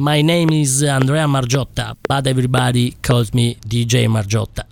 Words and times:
My 0.00 0.22
name 0.22 0.48
is 0.54 0.82
Andrea 0.82 1.26
Margiotta, 1.26 1.94
but 2.08 2.26
everybody 2.26 2.92
calls 3.02 3.34
me 3.34 3.56
DJ 3.56 4.08
Margiotta. 4.08 4.64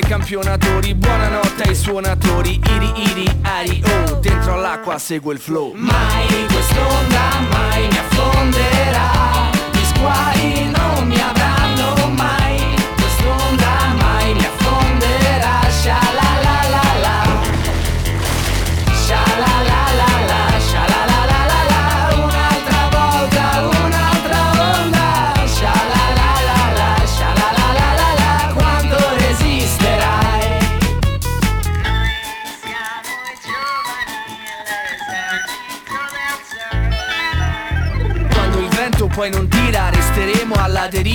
Tra 0.00 0.08
campione 0.08 0.54
e 0.54 0.56
campionatori. 0.56 0.94
Buonanotte 0.94 1.62
ai 1.64 1.74
suonatori. 1.74 2.60
Iri 2.64 2.92
iri 2.96 3.38
ari 3.42 3.82
oh. 3.84 4.14
Dentro 4.14 4.54
all'acqua 4.54 4.98
segue 4.98 5.34
il 5.34 5.40
flow. 5.40 5.72
Mai 5.74 6.46
quest'onda 6.46 7.40
mai 7.50 7.86
mi 7.86 7.98
affonderà. 7.98 9.50
Gli 9.72 9.84
squali 9.84 10.70
non 10.70 11.06
mi 11.06 11.20
avranno 11.20 11.39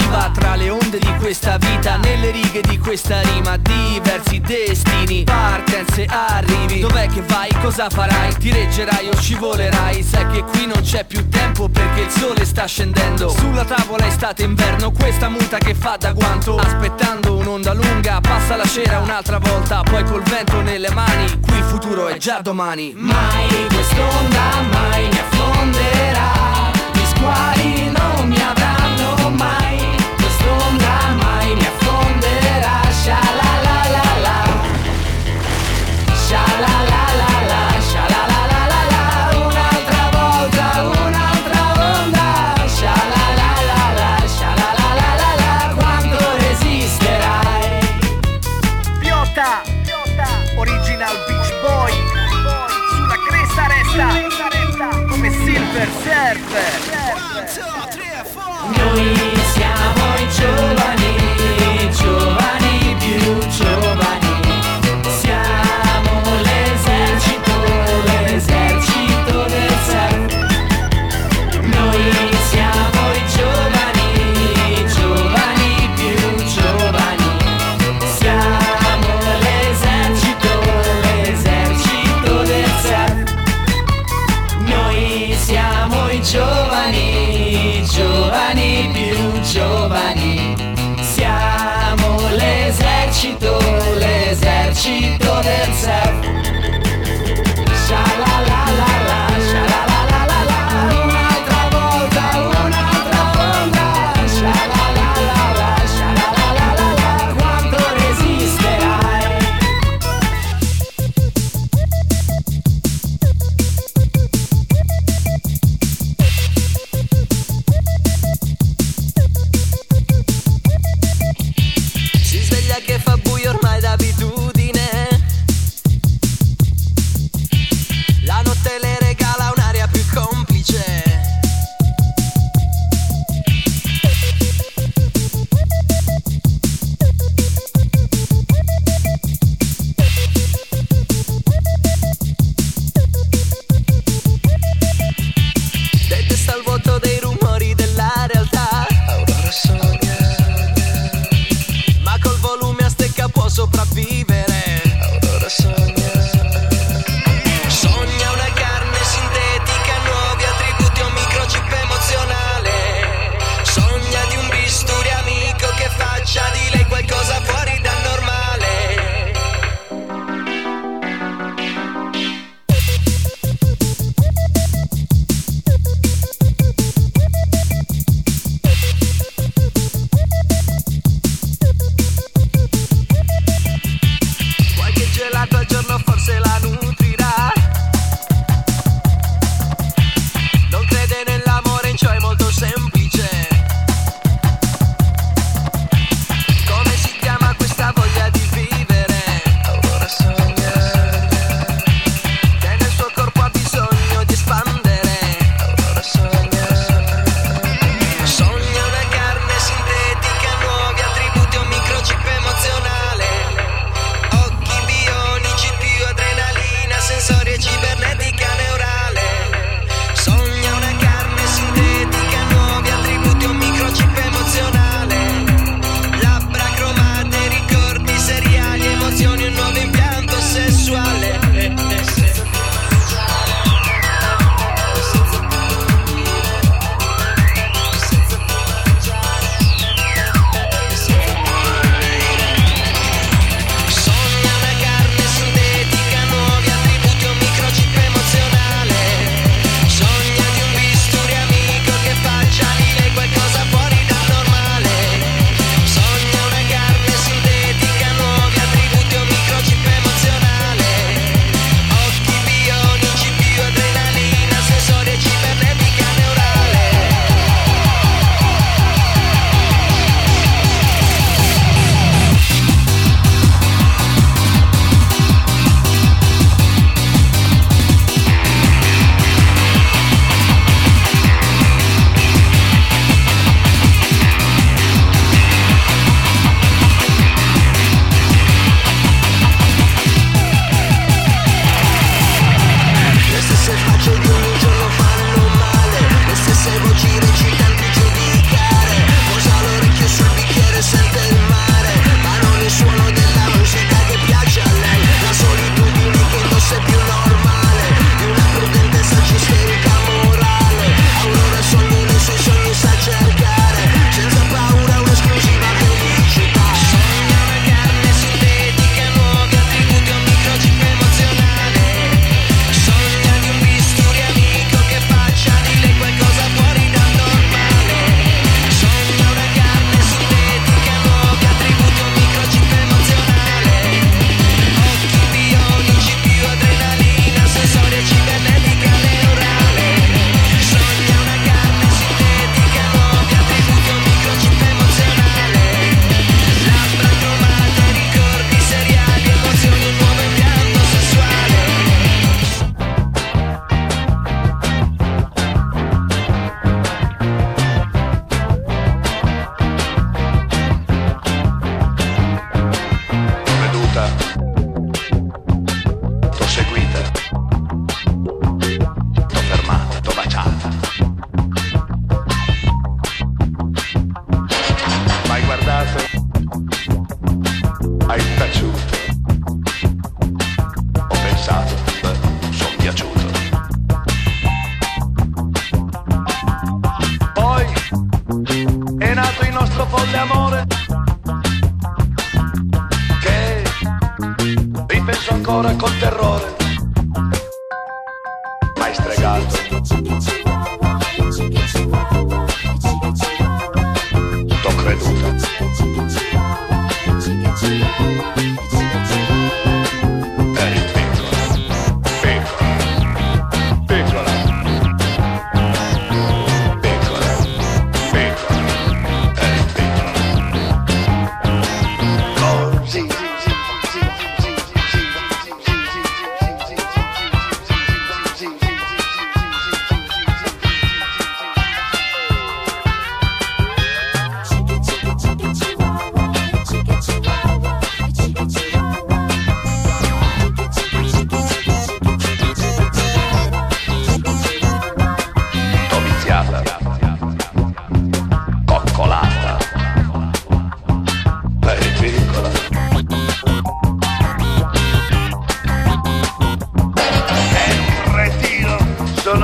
deriva 0.06 0.30
tra 0.34 0.56
le 0.56 0.70
onde 0.70 1.00
di 1.00 1.14
questa 1.20 1.58
vita 1.58 1.98
Nelle 1.98 2.31
righe 2.31 2.61
di 2.61 2.78
questa 2.78 3.22
rima 3.22 3.58
Diversi 3.58 4.39
destini, 4.39 5.23
partenze, 5.23 6.06
arrivi. 6.06 6.80
Dov'è 6.80 7.08
che 7.08 7.22
vai, 7.22 7.50
cosa 7.62 7.89
farai? 7.89 8.36
Ti 8.38 8.52
reggerai 8.52 9.09
o 9.09 9.16
scivolerai 9.16 10.03
Sai 10.03 10.28
che 10.28 10.44
qui 10.44 10.66
non 10.67 10.81
c'è 10.81 11.06
più 11.06 11.28
tempo 11.30 11.67
perché 11.70 12.02
il 12.02 12.09
sole 12.09 12.45
sta 12.45 12.66
scendendo. 12.66 13.30
Sulla 13.30 13.66
tavola 13.66 14.06
estate 14.08 14.44
inverno 14.44 14.92
Questa 14.92 15.30
muta 15.30 15.58
che 15.58 15.73
fa 15.73 15.97
da 15.97 16.12
guanto. 16.12 16.58
Aspettando 16.58 17.38
un'onda 17.38 17.73
lunga 17.73 18.19
Passa 18.22 18.56
la 18.56 18.66
cera 18.66 19.00
un'altra 19.00 19.40
volta 19.40 19.81
Poi 19.81 20.03
col 20.03 20.23
vento 20.23 20.62
nelle 20.62 20.90
mani. 20.92 21.40
Qui 21.40 21.58
il 21.58 21.64
futuro 21.64 22.08
è 22.08 22.17
già 22.17 22.42
domani. 22.42 22.94
Mai 22.95 23.67
quest'onda 23.67 24.62
mai 24.72 25.08
mi 25.09 25.19
affonderà. 25.19 26.45
Quali 27.17 27.69
non 27.69 27.75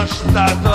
afastado. 0.01 0.70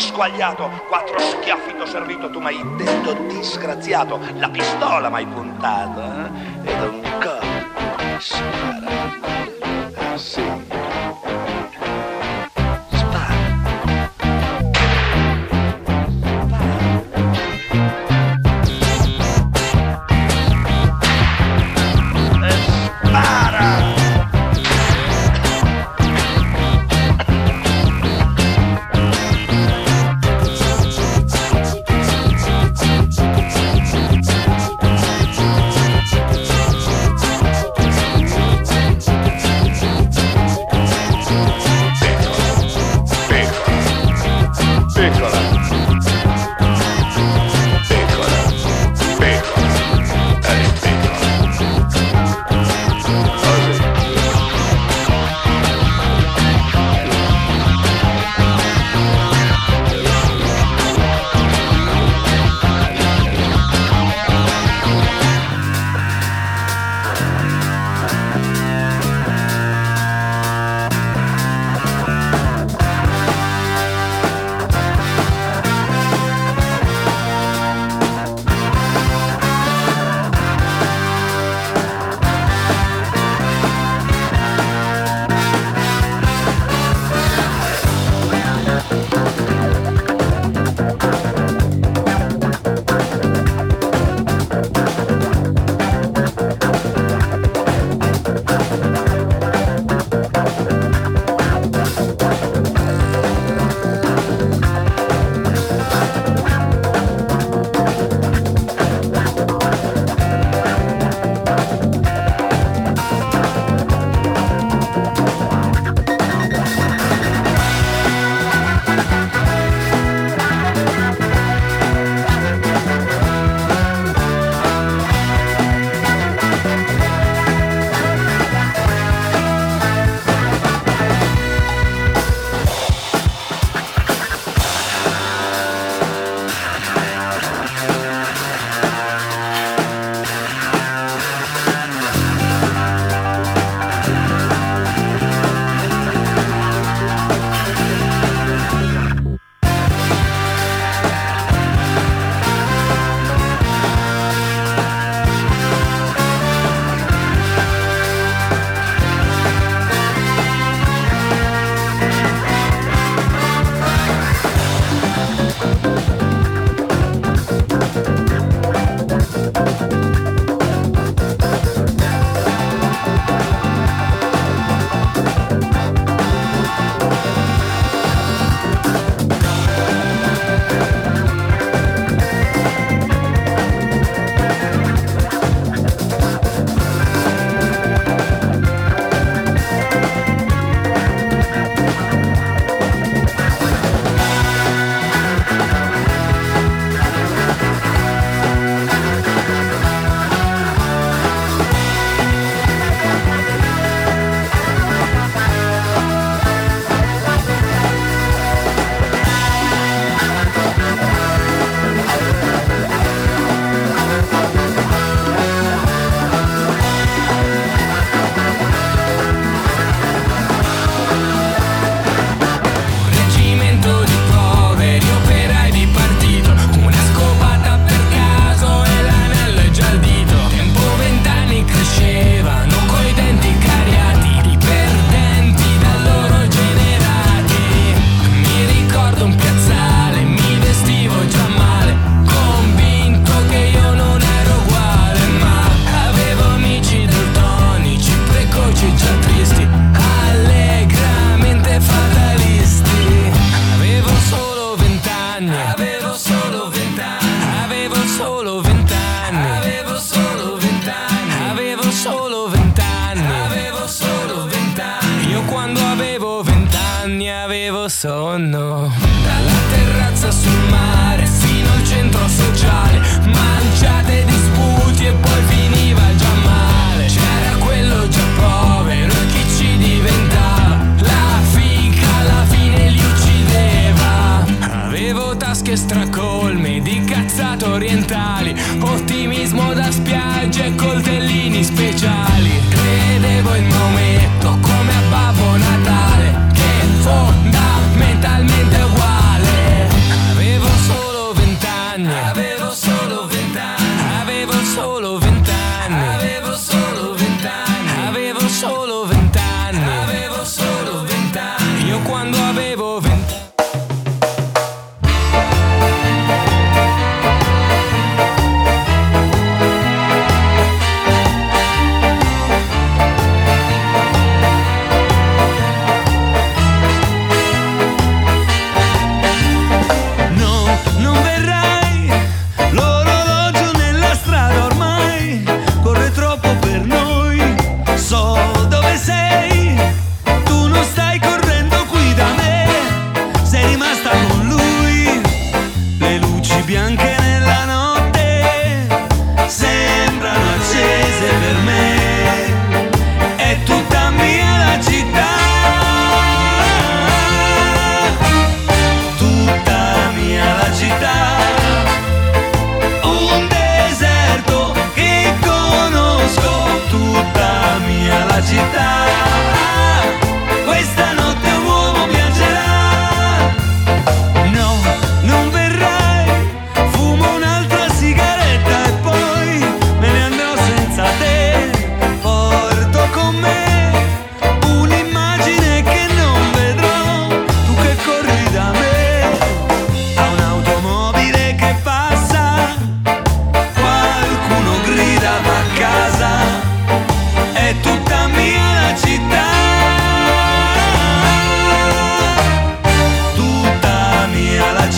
squagliato, 0.00 0.68
quattro 0.88 1.18
schiaffi 1.18 1.76
t'ho 1.76 1.86
servito, 1.86 2.30
tu 2.30 2.40
m'hai 2.40 2.58
detto 2.76 3.12
disgraziato, 3.28 4.18
la 4.36 4.48
pistola 4.48 5.08
m'hai 5.10 5.26
puntata. 5.26 6.26
Eh? 6.26 6.39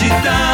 Mia 0.01 0.21
la 0.23 0.52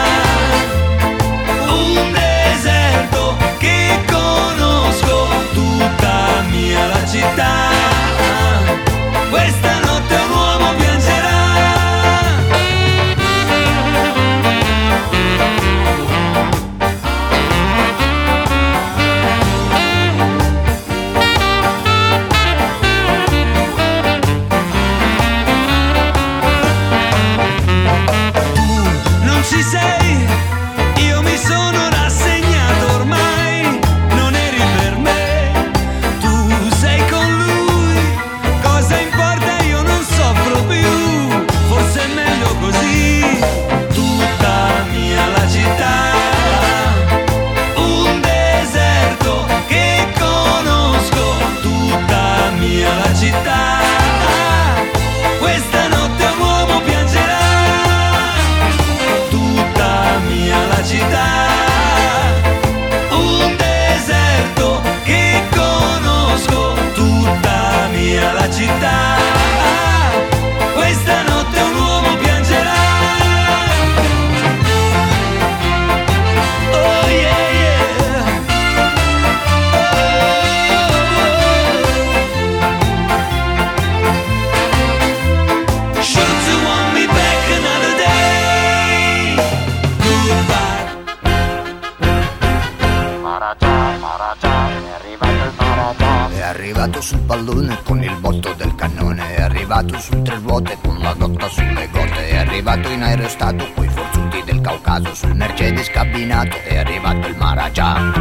arrivato 96.80 97.02
sul 97.02 97.20
pallone 97.20 97.78
con 97.84 98.02
il 98.02 98.16
botto 98.22 98.54
del 98.54 98.74
cannone, 98.74 99.36
è 99.36 99.42
arrivato 99.42 100.00
su 100.00 100.22
tre 100.22 100.40
ruote 100.42 100.78
con 100.82 100.98
la 101.00 101.14
gotta 101.14 101.50
sulle 101.50 101.90
gote, 101.92 102.30
è 102.30 102.38
arrivato 102.38 102.88
in 102.88 103.04
aerostato 103.04 103.68
coi 103.76 103.90
forzuti 103.90 104.42
del 104.46 104.62
Caucaso, 104.62 105.14
sul 105.14 105.36
Mercedes 105.36 105.90
cabinato, 105.90 106.56
è 106.64 106.78
arrivato 106.78 107.28
il 107.28 107.36
Maragia. 107.36 108.14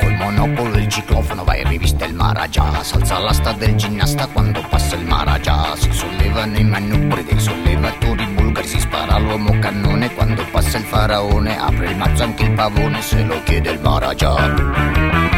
Col 0.00 0.12
monocolo 0.14 0.74
e 0.74 0.80
il 0.80 0.88
ciclofono 0.88 1.44
vai 1.44 1.60
in 1.60 1.68
rivista 1.68 2.04
il 2.04 2.14
Maragia, 2.14 2.82
s'alza 2.82 3.18
l'asta 3.20 3.52
del 3.52 3.76
ginnasta 3.76 4.26
quando 4.26 4.64
passa 4.68 4.96
il 4.96 5.04
Maragia, 5.04 5.76
si 5.76 5.92
sollevano 5.92 6.58
i 6.58 6.64
manubri 6.64 7.22
dei 7.22 7.38
sollevatori 7.38 8.26
bulgari, 8.26 8.66
si 8.66 8.80
spara 8.80 9.18
l'uomo 9.18 9.56
cannone 9.60 10.12
quando 10.14 10.44
passa 10.50 10.78
il 10.78 10.84
faraone, 10.84 11.56
apre 11.56 11.90
il 11.90 11.96
mazzo 11.96 12.24
anche 12.24 12.42
il 12.42 12.50
pavone 12.54 13.00
se 13.02 13.22
lo 13.22 13.40
chiede 13.44 13.70
il 13.70 13.80
Maragia. 13.80 15.29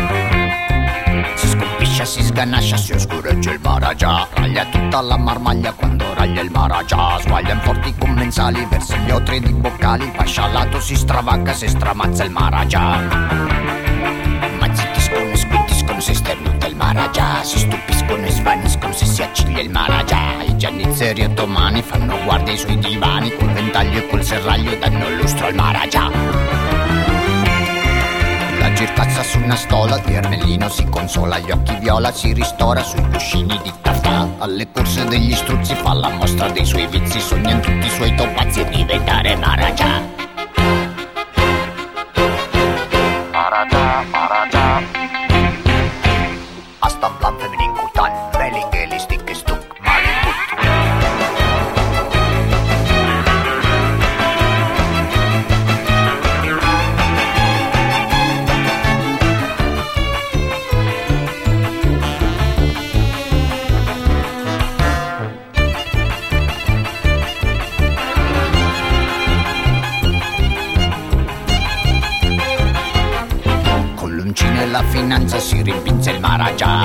Scompiscia, 2.02 2.04
si 2.04 2.22
sganascia, 2.22 2.76
si 2.76 2.92
oscureggia 2.92 3.52
il 3.52 3.60
Maragia 3.62 4.28
Raglia 4.34 4.66
tutta 4.66 5.00
la 5.00 5.16
marmaglia 5.16 5.72
quando 5.72 6.12
raglia 6.14 6.40
il 6.40 6.50
Maragia 6.50 7.18
Sguaglia 7.20 7.52
in 7.52 7.60
forti 7.60 7.94
commensali 7.96 8.66
verso 8.68 8.96
gli 8.96 9.10
otri 9.10 9.40
di 9.40 9.52
boccali. 9.52 10.04
Il 10.04 10.10
pascialato 10.10 10.80
si 10.80 10.96
stravacca 10.96 11.52
se 11.52 11.68
stramazza 11.68 12.24
il 12.24 12.30
Maragia 12.30 12.98
Ma 14.58 14.74
zittiscono 14.74 15.30
e 15.30 15.36
squittiscono 15.36 16.00
se 16.00 16.14
sternuta 16.14 16.66
il 16.66 16.76
Maragia 16.76 17.42
Si 17.44 17.58
stupiscono 17.58 18.24
e 18.24 18.30
svaniscono 18.30 18.92
se 18.92 19.06
si 19.06 19.22
acciglia 19.22 19.60
il 19.60 19.70
Maragia 19.70 20.42
I 20.42 20.56
giannizzeri 20.56 21.24
ottomani 21.24 21.82
fanno 21.82 22.18
guardia 22.24 22.52
ai 22.52 22.58
suoi 22.58 22.78
divani. 22.78 23.34
Col 23.36 23.50
ventaglio 23.52 23.98
e 23.98 24.08
col 24.08 24.24
serraglio 24.24 24.76
danno 24.76 25.08
lustro 25.10 25.46
al 25.46 25.54
Maragia 25.54 26.61
la 28.82 28.88
gircazza 28.88 29.22
su 29.22 29.38
una 29.38 29.54
stola, 29.54 29.98
di 29.98 30.14
Ermellino 30.14 30.68
si 30.68 30.84
consola, 30.88 31.38
gli 31.38 31.50
occhi 31.50 31.76
viola 31.76 32.10
si 32.10 32.32
ristora 32.32 32.82
sui 32.82 33.02
cuscini 33.10 33.60
di 33.62 33.72
Maragà 34.12 34.28
Alle 34.38 34.68
corse 34.70 35.04
degli 35.06 35.34
struzzi 35.34 35.74
fa 35.74 35.92
la 35.92 36.08
mostra 36.08 36.50
dei 36.50 36.64
suoi 36.64 36.86
vizi 36.86 37.20
Sogna 37.20 37.58
tutti 37.58 37.86
i 37.86 37.90
suoi 37.90 38.14
topazzi 38.14 38.60
e 38.60 38.68
diventare 38.68 39.36
Maragà 39.36 40.22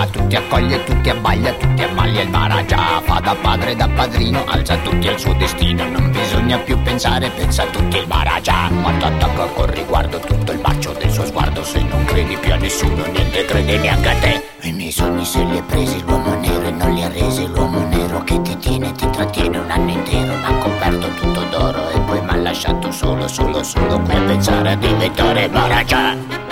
tutti 0.09 0.35
accoglie, 0.35 0.83
tutti 0.83 1.09
abbaglia, 1.09 1.51
tutti 1.53 1.83
ammaglia 1.83 2.21
il 2.21 2.29
Maragia 2.29 3.01
Fa 3.03 3.19
da 3.19 3.35
padre, 3.35 3.75
da 3.75 3.87
padrino, 3.87 4.43
alza 4.45 4.77
tutti 4.77 5.07
al 5.07 5.19
suo 5.19 5.33
destino 5.33 5.87
Non 5.87 6.11
bisogna 6.11 6.57
più 6.59 6.81
pensare, 6.81 7.29
pensa 7.29 7.63
a 7.63 7.67
tutti 7.67 7.97
il 7.97 8.07
Maragia 8.07 8.69
Quanto 8.81 9.05
attacca 9.05 9.45
con 9.45 9.71
riguardo 9.71 10.19
tutto 10.19 10.51
il 10.51 10.59
marcio 10.59 10.93
del 10.93 11.11
suo 11.11 11.25
sguardo 11.25 11.63
Se 11.63 11.81
non 11.81 12.03
credi 12.05 12.37
più 12.37 12.53
a 12.53 12.57
nessuno, 12.57 13.05
niente 13.05 13.45
crede 13.45 13.77
neanche 13.77 14.09
a 14.09 14.15
te. 14.15 14.43
I 14.61 14.71
miei 14.71 14.91
sogni 14.91 15.23
se 15.23 15.43
li 15.43 15.57
ha 15.57 15.63
presi 15.63 16.01
l'uomo 16.03 16.35
nero 16.39 16.67
e 16.67 16.71
non 16.71 16.93
li 16.93 17.03
ha 17.03 17.09
resi 17.09 17.47
L'uomo 17.47 17.87
nero 17.87 18.23
che 18.23 18.41
ti 18.41 18.57
tiene, 18.57 18.91
ti 18.93 19.09
trattiene 19.09 19.59
un 19.59 19.69
anno 19.69 19.91
intero 19.91 20.35
M'ha 20.35 20.57
coperto 20.57 21.07
tutto 21.13 21.43
d'oro 21.43 21.89
e 21.91 21.99
poi 22.01 22.21
m'ha 22.21 22.35
lasciato 22.35 22.91
solo, 22.91 23.27
solo, 23.27 23.63
solo 23.63 23.99
Qui 23.99 24.15
a 24.15 24.21
pensare 24.21 24.71
a 24.71 24.75
diventare 24.75 25.47
Maragia 25.47 26.46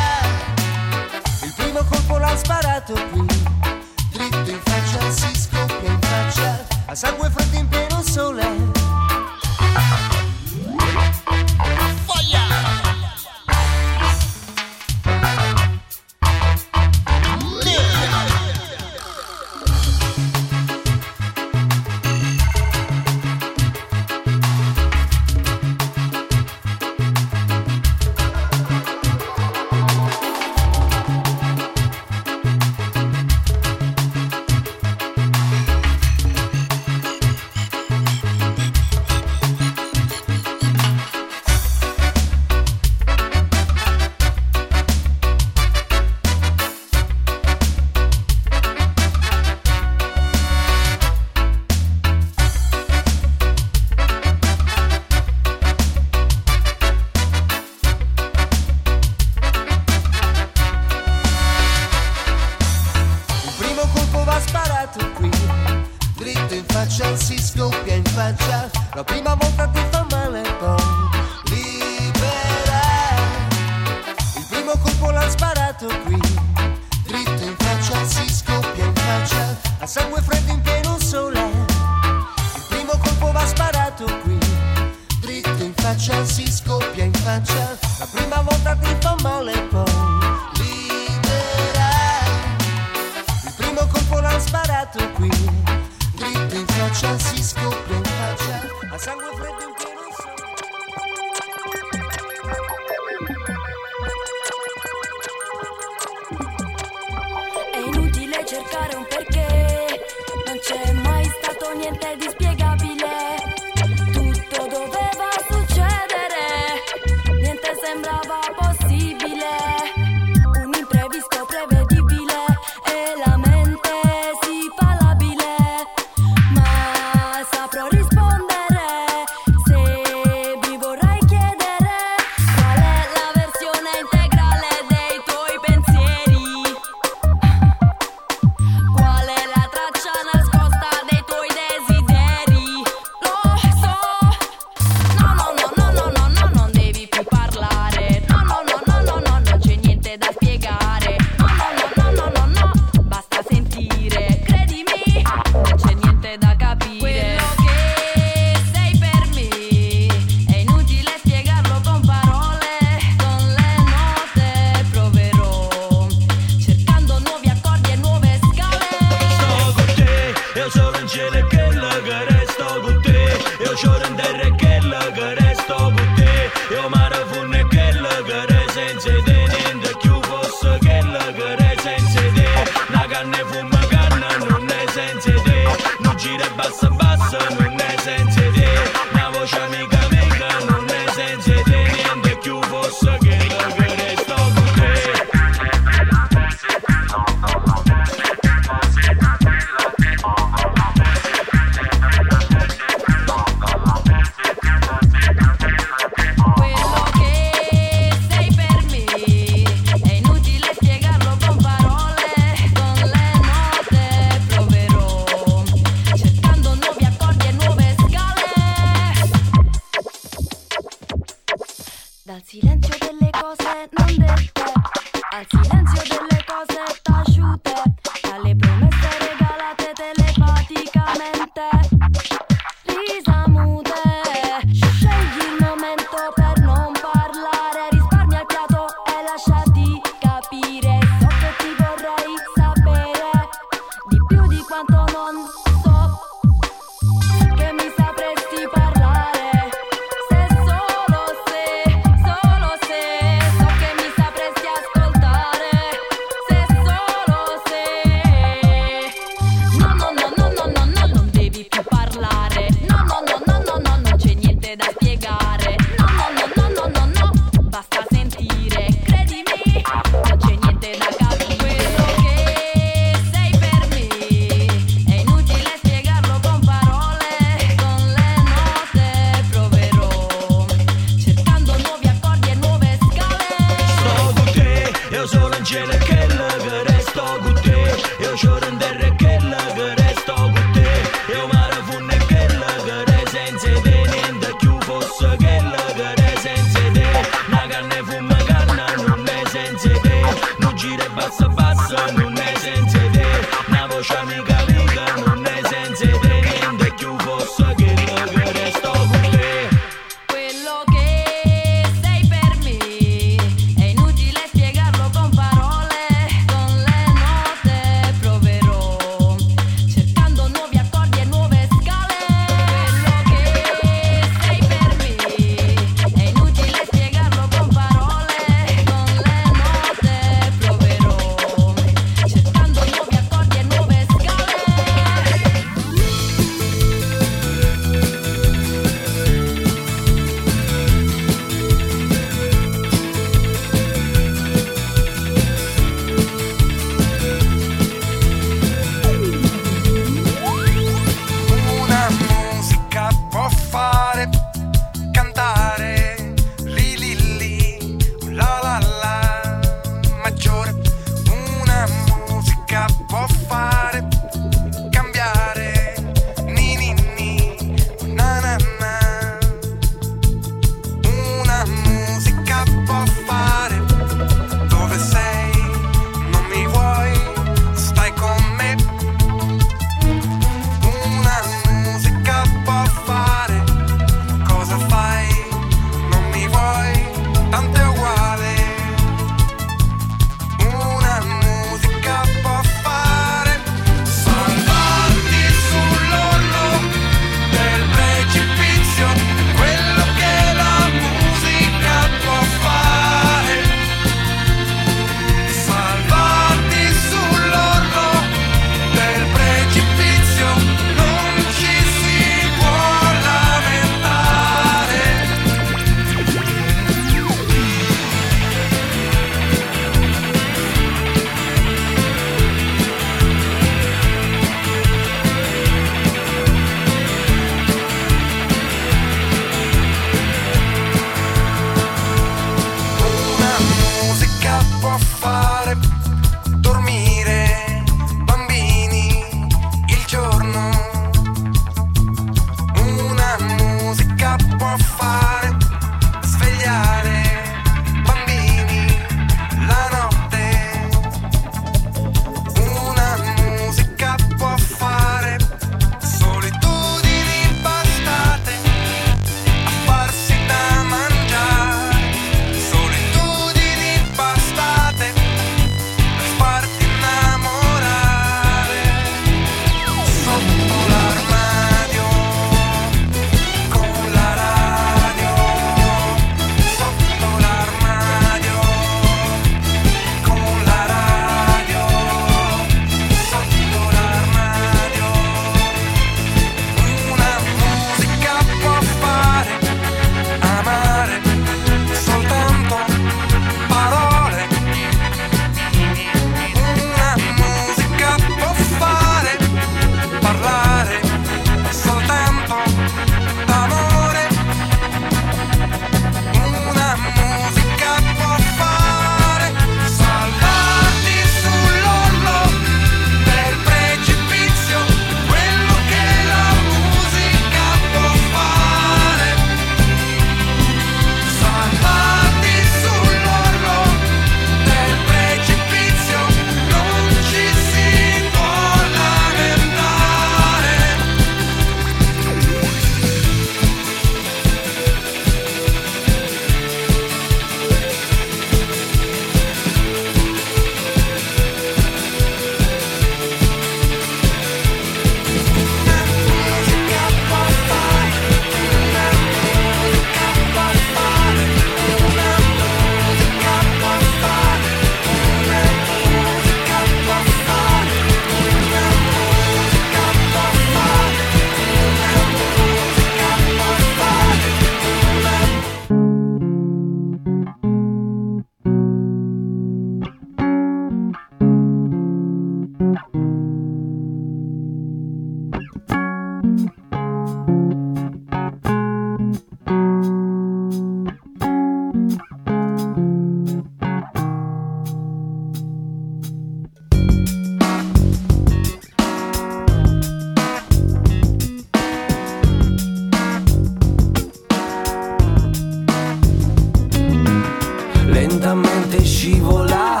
scivola 599.04 600.00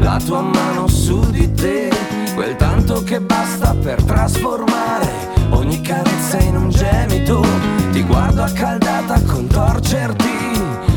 la 0.00 0.20
tua 0.24 0.42
mano 0.42 0.86
su 0.88 1.20
di 1.30 1.52
te, 1.54 1.88
quel 2.34 2.56
tanto 2.56 3.02
che 3.02 3.20
basta 3.20 3.74
per 3.74 4.02
trasformare 4.02 5.08
ogni 5.50 5.80
carezza 5.80 6.38
in 6.38 6.56
un 6.56 6.70
gemito. 6.70 7.44
Ti 7.92 8.02
guardo 8.02 8.42
accaldata 8.42 9.20
contorcerti 9.22 10.28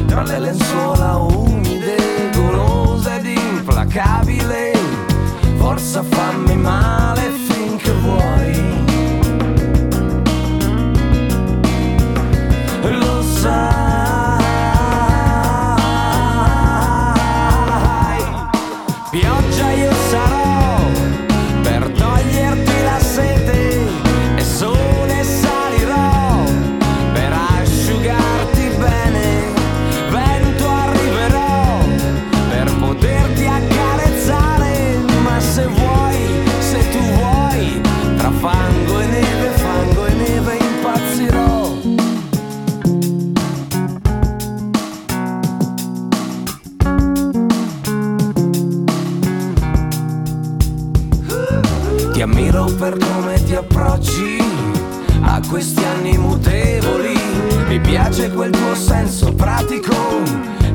tra 0.08 0.24
le 0.24 0.40
lenzuola 0.40 1.16
umide, 1.18 2.30
golosa 2.34 3.18
ed 3.18 3.26
implacabile. 3.26 4.72
Forza 5.58 6.04
fammi 6.04 6.58
male 6.58 7.32
finché 7.48 7.92
vuoi. 8.02 8.71
segue 58.42 58.46
il 58.48 58.52
tuo 58.52 58.76
senso 58.76 59.34
pratico, 59.34 59.96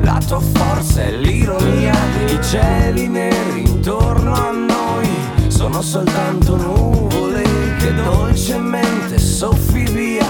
la 0.01 0.19
tua 0.25 0.39
forza 0.39 1.03
e 1.03 1.17
l'ironia, 1.17 1.93
i 2.27 2.41
cieli 2.41 3.07
neri 3.07 3.67
intorno 3.67 4.33
a 4.33 4.51
noi 4.51 5.09
sono 5.47 5.81
soltanto 5.81 6.55
nuvole 6.55 7.43
che 7.79 7.93
dolcemente 7.93 9.19
soffi 9.19 9.83
via 9.83 10.27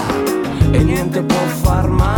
e 0.70 0.82
niente 0.82 1.22
può 1.22 1.46
far 1.62 1.88
male. 1.88 2.17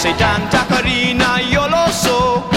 sei 0.00 0.14
tanta 0.14 0.64
carina, 0.64 1.40
io 1.40 1.66
lo 1.68 1.84
so. 1.90 2.48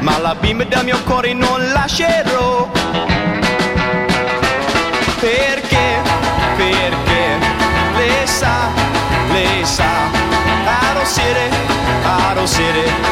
Ma 0.00 0.18
la 0.18 0.34
bimba 0.34 0.64
del 0.64 0.84
mio 0.84 1.00
cuore 1.04 1.32
non 1.32 1.60
lascerò. 1.70 2.68
Perché? 5.20 5.88
Perché? 6.56 7.38
le 7.98 8.26
sa, 8.26 8.54
le 9.32 9.64
sa, 9.64 10.10
I 10.66 12.34
don't 12.34 12.48
see 12.48 12.62
it, 12.62 13.09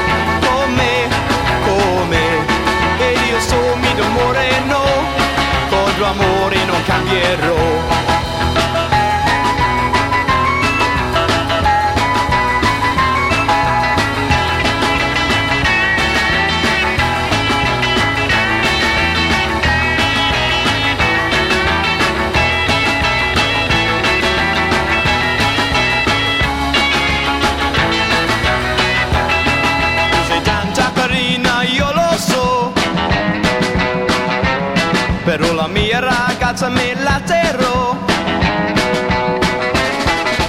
faccia 36.59 36.68
me 36.70 36.94
la 37.02 37.20
terrò. 37.24 37.96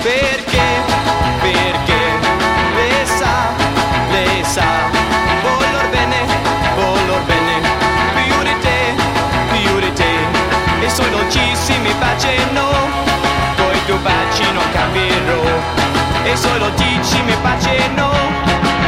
Perché, 0.02 0.68
perché, 1.40 2.02
le 2.76 3.06
sa, 3.06 3.36
le 4.10 4.44
sa, 4.44 4.66
volor 5.44 5.90
bene, 5.92 6.18
volor 6.76 7.22
bene, 7.26 7.62
più 8.16 8.44
di 8.44 8.56
te, 8.60 8.96
più 9.52 9.80
di 9.80 9.94
te, 9.94 10.14
e 10.82 10.90
suoi 10.90 11.10
dolcissimi 11.12 11.94
bacino, 12.00 12.66
Poi 13.56 13.86
tu 13.86 14.00
baci 14.00 14.52
non 14.52 14.64
cambierò, 14.72 15.44
e 16.24 16.36
solo 16.36 16.70
dici 16.70 17.22
mi 17.22 17.36
bacino, 17.42 18.10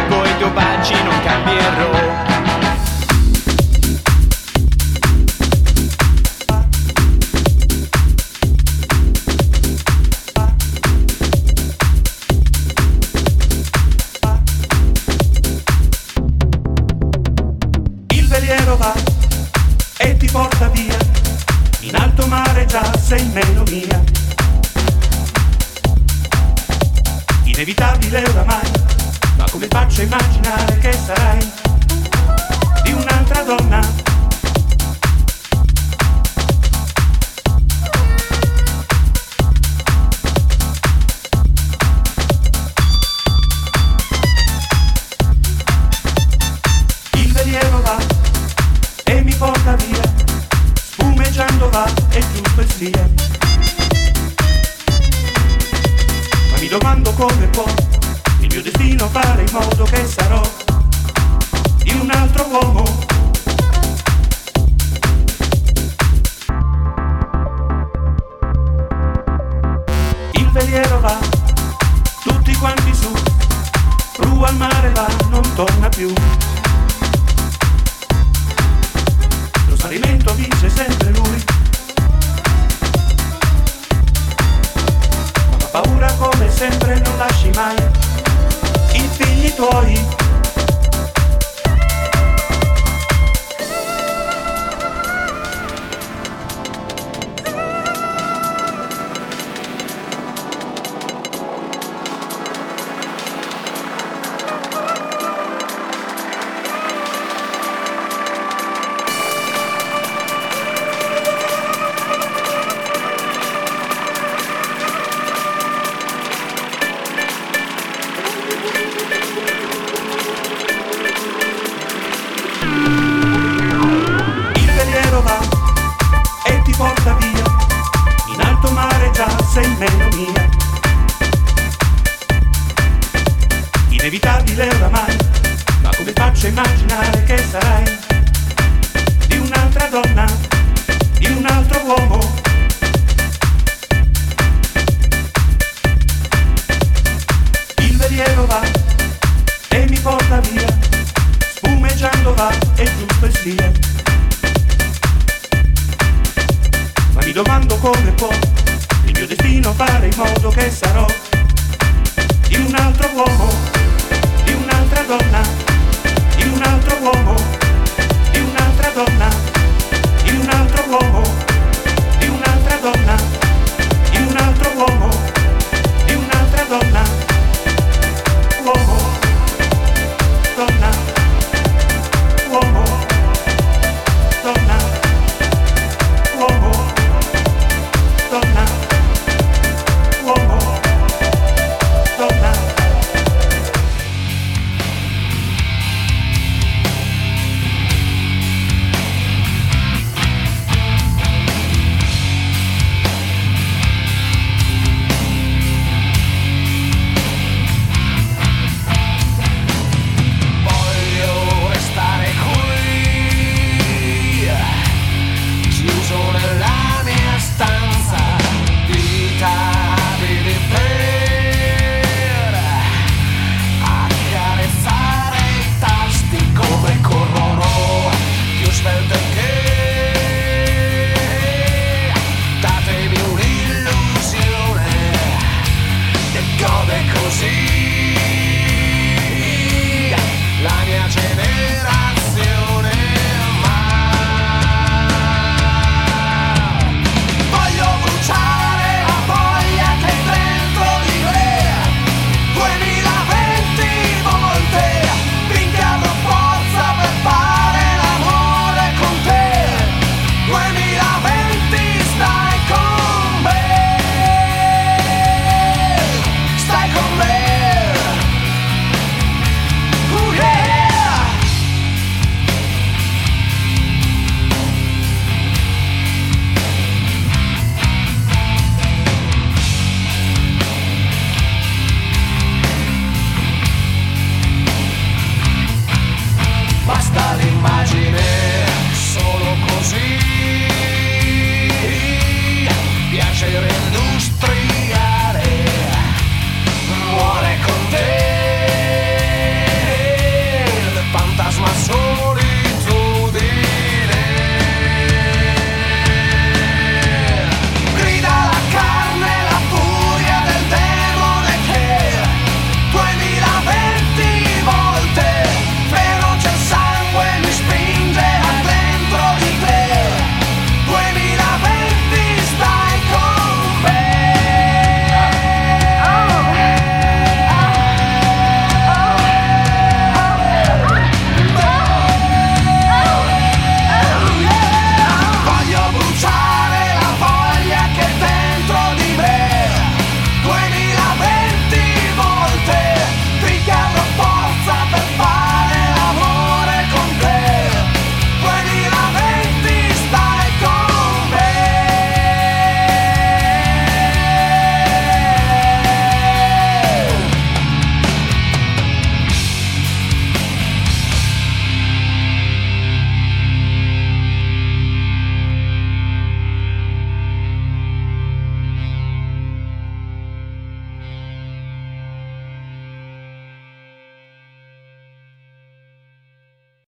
Poi 0.10 0.38
tu 0.40 0.50
baci 0.52 0.96
non 1.04 1.20
cambierò. 1.24 2.41
imaginar 30.02 30.61